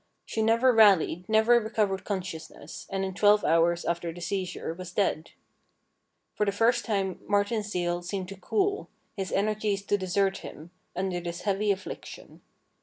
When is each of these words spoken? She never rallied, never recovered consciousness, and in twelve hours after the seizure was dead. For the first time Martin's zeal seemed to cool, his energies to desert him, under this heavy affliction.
She 0.25 0.41
never 0.41 0.73
rallied, 0.73 1.29
never 1.29 1.59
recovered 1.59 2.05
consciousness, 2.05 2.87
and 2.89 3.05
in 3.05 3.13
twelve 3.13 3.45
hours 3.45 3.85
after 3.85 4.11
the 4.11 4.19
seizure 4.19 4.73
was 4.73 4.91
dead. 4.91 5.29
For 6.33 6.43
the 6.43 6.51
first 6.51 6.85
time 6.85 7.19
Martin's 7.27 7.69
zeal 7.69 8.01
seemed 8.01 8.29
to 8.29 8.35
cool, 8.35 8.89
his 9.15 9.31
energies 9.31 9.83
to 9.85 9.99
desert 9.99 10.37
him, 10.39 10.71
under 10.95 11.19
this 11.19 11.41
heavy 11.41 11.69
affliction. 11.71 12.41